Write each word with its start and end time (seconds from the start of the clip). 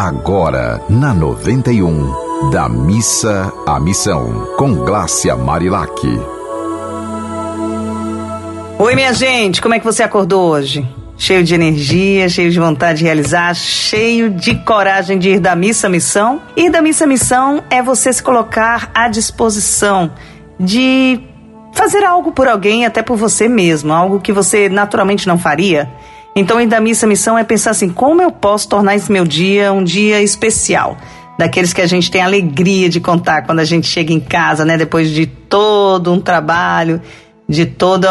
agora 0.00 0.80
na 0.88 1.12
91, 1.12 2.50
da 2.50 2.70
missa 2.70 3.52
à 3.66 3.78
missão, 3.78 4.46
com 4.56 4.76
Glácia 4.76 5.36
Marilac. 5.36 5.92
Oi, 8.78 8.94
minha 8.94 9.12
gente, 9.12 9.60
como 9.60 9.74
é 9.74 9.78
que 9.78 9.84
você 9.84 10.02
acordou 10.02 10.52
hoje? 10.52 10.88
Cheio 11.18 11.44
de 11.44 11.54
energia, 11.54 12.30
cheio 12.30 12.50
de 12.50 12.58
vontade 12.58 13.00
de 13.00 13.04
realizar, 13.04 13.54
cheio 13.54 14.30
de 14.30 14.54
coragem 14.64 15.18
de 15.18 15.32
ir 15.32 15.38
da 15.38 15.54
missa 15.54 15.86
à 15.86 15.90
missão? 15.90 16.40
Ir 16.56 16.70
da 16.70 16.80
missa 16.80 17.04
à 17.04 17.06
missão 17.06 17.62
é 17.68 17.82
você 17.82 18.10
se 18.10 18.22
colocar 18.22 18.90
à 18.94 19.06
disposição 19.06 20.10
de 20.58 21.20
fazer 21.74 22.04
algo 22.04 22.32
por 22.32 22.48
alguém, 22.48 22.86
até 22.86 23.02
por 23.02 23.18
você 23.18 23.48
mesmo, 23.48 23.92
algo 23.92 24.18
que 24.18 24.32
você 24.32 24.66
naturalmente 24.70 25.28
não 25.28 25.38
faria. 25.38 25.90
Então, 26.34 26.60
ir 26.60 26.66
da 26.66 26.80
missa 26.80 27.06
à 27.06 27.08
missão 27.08 27.36
é 27.36 27.44
pensar 27.44 27.70
assim: 27.70 27.88
como 27.88 28.22
eu 28.22 28.30
posso 28.30 28.68
tornar 28.68 28.94
esse 28.94 29.10
meu 29.10 29.24
dia 29.24 29.72
um 29.72 29.82
dia 29.82 30.22
especial? 30.22 30.96
Daqueles 31.38 31.72
que 31.72 31.80
a 31.80 31.86
gente 31.86 32.10
tem 32.10 32.20
alegria 32.20 32.88
de 32.88 33.00
contar 33.00 33.42
quando 33.42 33.60
a 33.60 33.64
gente 33.64 33.86
chega 33.86 34.12
em 34.12 34.20
casa, 34.20 34.64
né? 34.64 34.76
Depois 34.76 35.10
de 35.10 35.26
todo 35.26 36.12
um 36.12 36.20
trabalho, 36.20 37.00
de 37.48 37.64
todo 37.64 38.06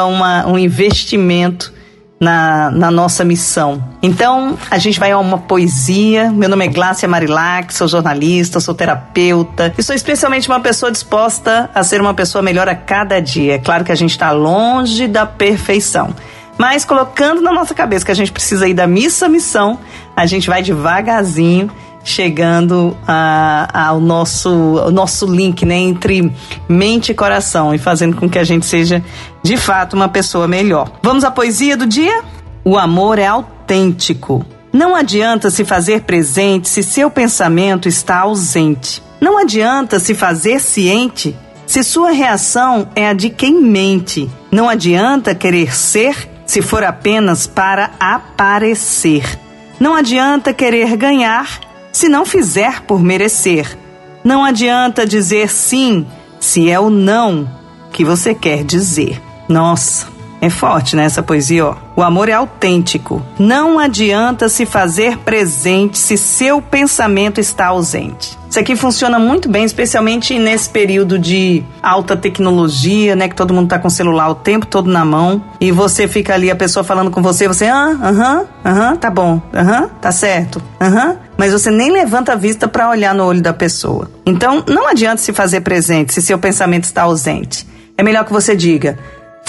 um 0.47 0.57
investimento 0.57 1.71
na, 2.19 2.69
na 2.69 2.91
nossa 2.91 3.23
missão. 3.23 3.81
Então, 4.01 4.57
a 4.69 4.77
gente 4.77 4.99
vai 4.99 5.11
a 5.11 5.17
uma 5.17 5.37
poesia. 5.37 6.29
Meu 6.31 6.49
nome 6.49 6.65
é 6.65 6.67
Glácia 6.67 7.07
Marilac, 7.07 7.73
sou 7.73 7.87
jornalista, 7.87 8.59
sou 8.59 8.75
terapeuta 8.75 9.73
e 9.77 9.83
sou 9.83 9.95
especialmente 9.95 10.49
uma 10.49 10.59
pessoa 10.59 10.91
disposta 10.91 11.69
a 11.73 11.83
ser 11.83 12.01
uma 12.01 12.13
pessoa 12.13 12.41
melhor 12.41 12.67
a 12.67 12.75
cada 12.75 13.21
dia. 13.21 13.55
É 13.55 13.57
claro 13.57 13.85
que 13.85 13.91
a 13.91 13.95
gente 13.95 14.11
está 14.11 14.31
longe 14.31 15.07
da 15.07 15.25
perfeição. 15.25 16.13
Mas 16.59 16.83
colocando 16.83 17.41
na 17.41 17.53
nossa 17.53 17.73
cabeça 17.73 18.05
que 18.05 18.11
a 18.11 18.15
gente 18.15 18.33
precisa 18.33 18.67
ir 18.67 18.73
da 18.73 18.85
missa 18.85 19.27
à 19.27 19.29
missão, 19.29 19.79
a 20.13 20.25
gente 20.25 20.49
vai 20.49 20.61
devagarzinho 20.61 21.71
chegando 22.03 22.97
a, 23.07 23.87
ao 23.87 24.01
nosso, 24.01 24.49
ao 24.83 24.91
nosso 24.91 25.25
link 25.25 25.65
né, 25.65 25.75
entre 25.75 26.29
mente 26.67 27.13
e 27.13 27.15
coração 27.15 27.73
e 27.73 27.77
fazendo 27.77 28.17
com 28.17 28.29
que 28.29 28.37
a 28.37 28.43
gente 28.43 28.65
seja 28.65 29.01
de 29.41 29.55
fato 29.55 29.95
uma 29.95 30.09
pessoa 30.09 30.49
melhor. 30.49 30.91
Vamos 31.01 31.23
à 31.23 31.31
poesia 31.31 31.77
do 31.77 31.87
dia? 31.87 32.23
O 32.65 32.77
amor 32.77 33.19
é 33.19 33.27
autêntico. 33.27 34.45
Não 34.73 34.93
adianta 34.95 35.49
se 35.49 35.63
fazer 35.63 36.01
presente 36.01 36.67
se 36.67 36.83
seu 36.83 37.09
pensamento 37.09 37.87
está 37.87 38.19
ausente. 38.19 39.01
Não 39.21 39.37
adianta 39.37 39.97
se 39.97 40.13
fazer 40.13 40.59
ciente 40.59 41.35
se 41.65 41.83
sua 41.83 42.11
reação 42.11 42.89
é 42.95 43.07
a 43.07 43.13
de 43.13 43.29
quem 43.29 43.61
mente. 43.61 44.29
Não 44.51 44.67
adianta 44.67 45.35
querer 45.35 45.73
ser 45.73 46.27
se 46.49 46.63
for 46.63 46.83
apenas 46.83 47.45
para 47.45 47.91
aparecer. 47.99 49.39
Não 49.79 49.93
adianta 49.93 50.51
querer 50.51 50.97
ganhar 50.97 51.59
se 51.91 52.09
não 52.09 52.25
fizer 52.25 52.81
por 52.81 53.03
merecer. 53.03 53.77
Não 54.23 54.43
adianta 54.43 55.05
dizer 55.05 55.47
sim 55.47 56.07
se 56.39 56.67
é 56.67 56.79
o 56.79 56.89
não 56.89 57.47
que 57.91 58.03
você 58.03 58.33
quer 58.33 58.63
dizer. 58.63 59.21
Nossa, 59.47 60.07
é 60.41 60.49
forte 60.49 60.95
né, 60.95 61.07
poesia, 61.25 61.65
ó. 61.65 61.75
O 61.95 62.01
amor 62.01 62.29
é 62.29 62.33
autêntico. 62.33 63.21
Não 63.37 63.77
adianta 63.77 64.47
se 64.47 64.65
fazer 64.65 65.17
presente 65.17 65.97
se 65.97 66.17
seu 66.17 66.61
pensamento 66.61 67.39
está 67.39 67.67
ausente. 67.67 68.39
Isso 68.49 68.59
aqui 68.59 68.75
funciona 68.75 69.19
muito 69.19 69.47
bem, 69.47 69.63
especialmente 69.63 70.39
nesse 70.39 70.69
período 70.69 71.19
de 71.19 71.63
alta 71.83 72.17
tecnologia, 72.17 73.15
né? 73.15 73.27
Que 73.27 73.35
todo 73.35 73.53
mundo 73.53 73.67
tá 73.67 73.77
com 73.77 73.87
o 73.87 73.91
celular 73.91 74.29
o 74.29 74.35
tempo 74.35 74.65
todo 74.65 74.89
na 74.89 75.05
mão. 75.05 75.43
E 75.59 75.71
você 75.71 76.07
fica 76.07 76.33
ali, 76.33 76.49
a 76.49 76.55
pessoa 76.55 76.83
falando 76.83 77.11
com 77.11 77.21
você, 77.21 77.47
você, 77.47 77.65
ah, 77.65 77.95
aham, 78.01 78.45
aham, 78.65 78.95
tá 78.95 79.11
bom, 79.11 79.39
aham, 79.53 79.89
tá 80.01 80.11
certo, 80.11 80.61
aham. 80.81 81.17
Mas 81.37 81.51
você 81.51 81.69
nem 81.69 81.91
levanta 81.91 82.33
a 82.33 82.35
vista 82.35 82.67
para 82.67 82.89
olhar 82.89 83.13
no 83.13 83.23
olho 83.23 83.41
da 83.41 83.53
pessoa. 83.53 84.09
Então, 84.25 84.63
não 84.67 84.87
adianta 84.87 85.21
se 85.21 85.31
fazer 85.31 85.61
presente 85.61 86.13
se 86.13 86.21
seu 86.21 86.39
pensamento 86.39 86.85
está 86.85 87.03
ausente. 87.03 87.67
É 87.95 88.01
melhor 88.01 88.25
que 88.25 88.31
você 88.31 88.55
diga, 88.55 88.97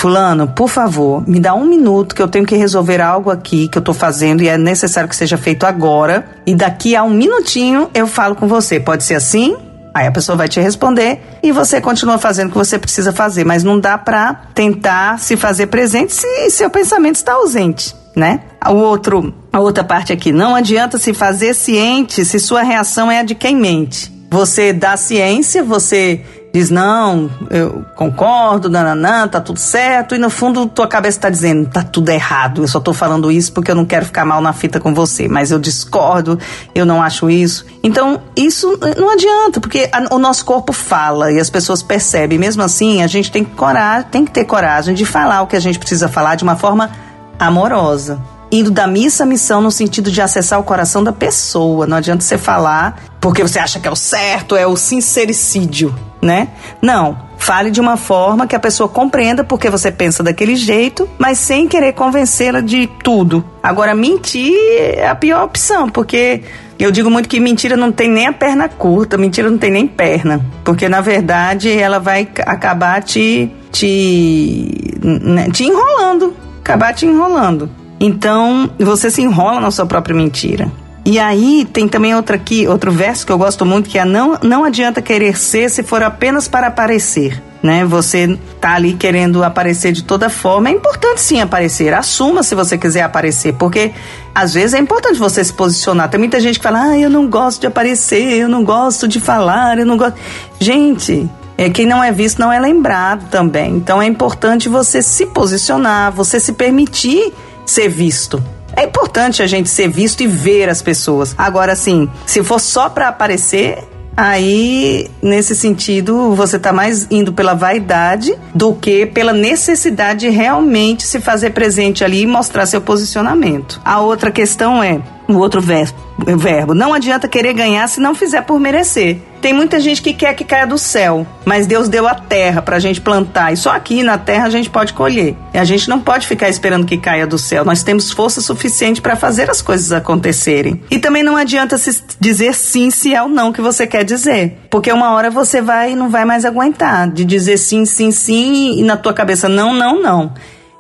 Fulano, 0.00 0.49
por 0.49 0.71
favor, 0.71 1.22
me 1.28 1.38
dá 1.38 1.53
um 1.53 1.66
minuto 1.66 2.15
que 2.15 2.22
eu 2.22 2.27
tenho 2.27 2.47
que 2.47 2.56
resolver 2.56 3.03
algo 3.03 3.31
aqui 3.31 3.69
que 3.69 3.77
eu 3.77 3.83
tô 3.83 3.93
fazendo 3.93 4.43
e 4.43 4.49
é 4.49 4.56
necessário 4.56 5.06
que 5.06 5.15
seja 5.15 5.37
feito 5.37 5.66
agora. 5.66 6.27
E 6.47 6.55
daqui 6.55 6.97
a 6.97 7.03
um 7.03 7.11
minutinho 7.11 7.91
eu 7.93 8.06
falo 8.06 8.34
com 8.34 8.49
você. 8.49 8.81
Pode 8.81 9.05
ser 9.05 9.16
assim? 9.16 9.55
Aí 9.93 10.06
a 10.06 10.10
pessoa 10.10 10.37
vai 10.37 10.49
te 10.49 10.59
responder 10.59 11.21
e 11.43 11.53
você 11.53 11.83
continua 11.83 12.16
fazendo 12.16 12.49
o 12.49 12.53
que 12.53 12.56
você 12.56 12.78
precisa 12.78 13.12
fazer, 13.12 13.44
mas 13.44 13.62
não 13.62 13.78
dá 13.78 13.99
para 13.99 14.33
tentar 14.55 15.19
se 15.19 15.37
fazer 15.37 15.66
presente 15.66 16.15
se 16.15 16.49
seu 16.49 16.71
pensamento 16.71 17.16
está 17.16 17.34
ausente, 17.34 17.94
né? 18.16 18.41
O 18.71 18.77
outro, 18.77 19.34
a 19.53 19.60
outra 19.60 19.84
parte 19.84 20.15
aqui, 20.15 20.33
não 20.33 20.55
adianta 20.55 20.97
se 20.97 21.12
fazer 21.12 21.53
ciente 21.53 22.25
se 22.25 22.41
sua 22.41 22.62
reação 22.62 23.10
é 23.12 23.19
a 23.19 23.22
de 23.22 23.34
quem 23.34 23.55
mente. 23.55 24.10
Você 24.31 24.72
dá 24.72 24.97
ciência, 24.97 25.62
você 25.62 26.25
diz, 26.53 26.71
não, 26.71 27.31
eu 27.49 27.84
concordo, 27.94 28.69
nananã, 28.69 29.28
tá 29.28 29.41
tudo 29.41 29.59
certo, 29.59 30.15
e 30.15 30.19
no 30.19 30.31
fundo 30.31 30.66
tua 30.66 30.87
cabeça 30.87 31.21
tá 31.21 31.31
dizendo, 31.31 31.69
tá 31.69 31.83
tudo 31.83 32.09
errado, 32.11 32.62
eu 32.62 32.69
só 32.69 32.81
tô 32.81 32.93
falando 32.93 33.31
isso 33.31 33.53
porque 33.53 33.71
eu 33.71 33.75
não 33.75 33.84
quero 33.84 34.06
ficar 34.06 34.25
mal 34.25 34.41
na 34.41 34.53
fita 34.53 34.81
com 34.81 34.93
você, 34.93 35.28
mas 35.28 35.50
eu 35.50 35.59
discordo, 35.59 36.39
eu 36.75 36.84
não 36.84 37.03
acho 37.03 37.31
isso. 37.31 37.65
Então, 37.83 38.21
isso 38.37 38.78
não 38.99 39.10
adianta, 39.12 39.60
porque 39.60 39.89
a, 39.93 40.15
o 40.15 40.19
nosso 40.19 40.44
corpo 40.44 40.72
fala 40.72 41.33
e 41.33 41.39
as 41.39 41.49
pessoas 41.49 41.83
percebem. 41.83 42.39
Mesmo 42.39 42.62
assim, 42.62 43.03
a 43.03 43.06
gente 43.06 43.31
tem, 43.31 43.44
coragem, 43.44 44.09
tem 44.10 44.25
que 44.25 44.31
ter 44.31 44.44
coragem 44.44 44.94
de 44.94 45.05
falar 45.05 45.43
o 45.43 45.47
que 45.47 45.56
a 45.56 45.60
gente 45.60 45.78
precisa 45.78 46.09
falar 46.09 46.34
de 46.34 46.43
uma 46.43 46.56
forma 46.56 46.91
amorosa 47.39 48.21
indo 48.53 48.71
da 48.71 48.87
missa 48.87 49.22
à 49.22 49.27
missão 49.27 49.60
no 49.60 49.71
sentido 49.71 50.10
de 50.10 50.21
acessar 50.21 50.59
o 50.59 50.65
coração 50.65 51.05
da 51.05 51.12
pessoa. 51.12 51.87
Não 51.87 51.97
adianta 51.97 52.25
você 52.25 52.37
falar 52.37 53.00
porque 53.21 53.43
você 53.43 53.59
acha 53.59 53.78
que 53.78 53.87
é 53.87 53.91
o 53.91 53.97
certo, 53.97 54.56
é 54.56 54.66
o 54.66 54.77
sincericídio, 54.77 55.94
né? 56.20 56.48
Não. 56.81 57.31
Fale 57.38 57.70
de 57.70 57.81
uma 57.81 57.97
forma 57.97 58.47
que 58.47 58.54
a 58.54 58.60
pessoa 58.60 58.88
compreenda 58.88 59.42
porque 59.42 59.70
você 59.70 59.91
pensa 59.91 60.22
daquele 60.22 60.54
jeito, 60.54 61.08
mas 61.19 61.38
sem 61.38 61.66
querer 61.66 61.94
convencê-la 61.94 62.60
de 62.60 62.86
tudo. 63.03 63.42
Agora, 63.62 63.94
mentir 63.94 64.54
é 64.97 65.09
a 65.09 65.14
pior 65.14 65.44
opção, 65.44 65.88
porque 65.88 66.42
eu 66.78 66.91
digo 66.91 67.10
muito 67.10 67.28
que 67.28 67.41
mentira 67.41 67.76
não 67.76 67.92
tem 67.92 68.10
nem 68.10 68.26
a 68.26 68.32
perna 68.32 68.69
curta, 68.69 69.19
mentira 69.19 69.50
não 69.50 69.59
tem 69.59 69.70
nem 69.70 69.86
perna. 69.86 70.44
Porque, 70.62 70.88
na 70.88 71.00
verdade, 71.00 71.70
ela 71.70 71.98
vai 71.98 72.28
acabar 72.47 73.03
te, 73.03 73.50
te, 73.72 74.98
né, 75.03 75.48
te 75.50 75.64
enrolando. 75.64 76.34
Acabar 76.60 76.92
te 76.92 77.06
enrolando. 77.06 77.70
Então, 77.98 78.70
você 78.78 79.10
se 79.10 79.20
enrola 79.20 79.60
na 79.60 79.70
sua 79.70 79.84
própria 79.84 80.14
mentira. 80.14 80.72
E 81.05 81.19
aí 81.19 81.66
tem 81.72 81.88
também 81.88 82.15
outra 82.15 82.37
aqui, 82.37 82.69
outro 82.69 82.93
verso 82.93 83.25
que 83.25 83.33
eu 83.33 83.38
gosto 83.38 83.65
muito, 83.65 83.88
que 83.88 83.99
é 83.99 84.05
não, 84.05 84.38
não 84.43 84.65
adianta 84.65 85.00
querer 85.00 85.37
ser 85.37 85.71
se 85.71 85.83
for 85.83 86.03
apenas 86.03 86.47
para 86.47 86.66
aparecer. 86.66 87.43
Né? 87.62 87.84
Você 87.84 88.38
tá 88.61 88.75
ali 88.75 88.94
querendo 88.94 89.44
aparecer 89.44 89.93
de 89.93 90.03
toda 90.03 90.31
forma. 90.31 90.69
É 90.69 90.72
importante 90.72 91.21
sim 91.21 91.41
aparecer. 91.41 91.93
Assuma 91.93 92.43
se 92.43 92.55
você 92.55 92.78
quiser 92.78 93.03
aparecer, 93.03 93.55
porque 93.55 93.93
às 94.34 94.55
vezes 94.55 94.75
é 94.75 94.78
importante 94.78 95.19
você 95.19 95.44
se 95.44 95.53
posicionar. 95.53 96.09
Tem 96.09 96.19
muita 96.19 96.41
gente 96.41 96.59
que 96.59 96.62
fala: 96.62 96.91
"Ah, 96.91 96.99
eu 96.99 97.10
não 97.10 97.28
gosto 97.28 97.60
de 97.60 97.66
aparecer, 97.66 98.39
eu 98.39 98.49
não 98.49 98.65
gosto 98.65 99.06
de 99.06 99.21
falar, 99.21 99.78
eu 99.78 99.84
não 99.84 99.99
gosto". 99.99 100.19
Gente, 100.59 101.28
é, 101.59 101.69
quem 101.69 101.84
não 101.84 102.03
é 102.03 102.10
visto 102.10 102.39
não 102.39 102.50
é 102.50 102.59
lembrado 102.59 103.28
também. 103.28 103.75
Então 103.77 104.00
é 104.00 104.06
importante 104.06 104.66
você 104.66 105.03
se 105.03 105.27
posicionar, 105.27 106.10
você 106.10 106.41
se 106.41 106.55
permitir 106.55 107.34
ser 107.66 107.89
visto. 107.89 108.43
É 108.76 108.84
importante 108.84 109.42
a 109.42 109.47
gente 109.47 109.69
ser 109.69 109.88
visto 109.88 110.22
e 110.22 110.26
ver 110.26 110.69
as 110.69 110.82
pessoas. 110.82 111.34
Agora, 111.36 111.72
assim, 111.72 112.08
se 112.26 112.42
for 112.42 112.60
só 112.60 112.88
para 112.88 113.08
aparecer, 113.08 113.78
aí 114.16 115.10
nesse 115.22 115.56
sentido 115.56 116.34
você 116.34 116.56
está 116.56 116.72
mais 116.72 117.06
indo 117.10 117.32
pela 117.32 117.54
vaidade 117.54 118.34
do 118.54 118.75
que 118.75 119.06
pela 119.06 119.32
necessidade 119.32 120.20
de 120.20 120.28
realmente 120.28 121.04
se 121.04 121.20
fazer 121.20 121.50
presente 121.50 122.04
ali 122.04 122.22
e 122.22 122.26
mostrar 122.26 122.66
seu 122.66 122.80
posicionamento. 122.80 123.80
A 123.84 124.00
outra 124.00 124.30
questão 124.30 124.82
é 124.82 125.00
o 125.34 125.38
outro 125.38 125.60
verbo. 125.60 126.74
Não 126.74 126.92
adianta 126.92 127.28
querer 127.28 127.52
ganhar 127.52 127.86
se 127.88 128.00
não 128.00 128.15
fizer 128.15 128.42
por 128.42 128.59
merecer. 128.60 129.18
Tem 129.41 129.54
muita 129.54 129.80
gente 129.80 130.03
que 130.03 130.12
quer 130.12 130.34
que 130.34 130.44
caia 130.44 130.66
do 130.66 130.77
céu, 130.77 131.27
mas 131.47 131.66
Deus 131.66 131.88
deu 131.88 132.06
a 132.06 132.15
terra 132.15 132.60
para 132.60 132.77
a 132.77 132.78
gente 132.78 133.00
plantar 133.00 133.53
e 133.53 133.56
só 133.56 133.71
aqui 133.71 134.03
na 134.03 134.18
terra 134.18 134.44
a 134.47 134.50
gente 134.50 134.68
pode 134.68 134.92
colher. 134.92 135.34
E 135.54 135.59
a 135.59 135.65
gente 135.65 135.88
não 135.88 135.98
pode 135.98 136.27
ficar 136.27 136.50
esperando 136.50 136.84
que 136.84 136.98
caia 136.98 137.27
do 137.27 137.38
céu. 137.38 137.65
Nós 137.65 137.82
temos 137.82 138.10
força 138.10 138.42
suficiente 138.42 139.00
para 139.00 139.16
fazer 139.16 139.50
as 139.50 139.62
coisas 139.62 139.92
acontecerem. 139.92 140.82
E 140.91 140.98
também 140.98 141.22
não 141.22 141.36
adianta 141.36 141.78
se 141.78 142.03
dizer 142.21 142.54
sim 142.54 142.91
se 142.91 143.15
é 143.15 143.22
ou 143.22 143.28
não 143.28 143.50
que 143.50 143.62
você 143.62 143.86
quer 143.86 144.04
dizer, 144.04 144.59
porque 144.68 144.92
uma 144.92 145.15
hora 145.15 145.30
você 145.30 145.62
vai 145.62 145.94
não 145.94 146.10
vai 146.10 146.26
mais 146.26 146.44
aguentar 146.44 147.10
de 147.10 147.24
dizer 147.24 147.56
sim, 147.56 147.86
sim, 147.86 148.10
sim 148.10 148.78
e 148.78 148.83
na 148.83 148.97
tua 148.97 149.15
cabeça 149.15 149.48
não, 149.48 149.72
não, 149.72 150.03
não. 150.03 150.34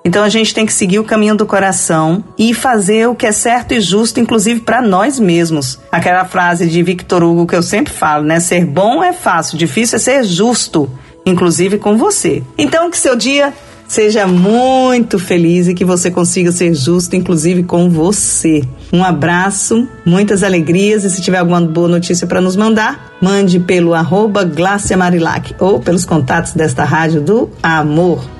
Então 0.04 0.22
a 0.24 0.28
gente 0.28 0.54
tem 0.54 0.64
que 0.64 0.72
seguir 0.72 0.98
o 0.98 1.04
caminho 1.04 1.36
do 1.36 1.46
coração 1.46 2.24
e 2.38 2.54
fazer 2.54 3.08
o 3.08 3.14
que 3.14 3.26
é 3.26 3.32
certo 3.32 3.72
e 3.72 3.80
justo, 3.80 4.18
inclusive 4.18 4.60
para 4.60 4.80
nós 4.80 5.20
mesmos. 5.20 5.78
Aquela 5.92 6.24
frase 6.24 6.66
de 6.66 6.82
Victor 6.82 7.22
Hugo 7.22 7.46
que 7.46 7.54
eu 7.54 7.62
sempre 7.62 7.92
falo, 7.92 8.24
né? 8.24 8.40
Ser 8.40 8.64
bom 8.64 9.04
é 9.04 9.12
fácil, 9.12 9.58
difícil 9.58 9.96
é 9.96 9.98
ser 9.98 10.24
justo, 10.24 10.90
inclusive 11.26 11.78
com 11.78 11.96
você. 11.96 12.42
Então 12.56 12.90
que 12.90 12.96
seu 12.96 13.14
dia 13.14 13.52
seja 13.90 14.24
muito 14.24 15.18
feliz 15.18 15.66
e 15.66 15.74
que 15.74 15.84
você 15.84 16.12
consiga 16.12 16.52
ser 16.52 16.72
justo, 16.74 17.16
inclusive 17.16 17.64
com 17.64 17.90
você. 17.90 18.62
Um 18.92 19.02
abraço, 19.02 19.86
muitas 20.04 20.44
alegrias 20.44 21.02
e 21.02 21.10
se 21.10 21.20
tiver 21.20 21.38
alguma 21.38 21.60
boa 21.60 21.88
notícia 21.88 22.24
para 22.24 22.40
nos 22.40 22.54
mandar, 22.54 23.12
mande 23.20 23.58
pelo 23.58 23.92
arroba 23.92 24.48
Marilac, 24.96 25.56
ou 25.58 25.80
pelos 25.80 26.04
contatos 26.04 26.52
desta 26.52 26.84
Rádio 26.84 27.20
do 27.20 27.50
Amor. 27.60 28.39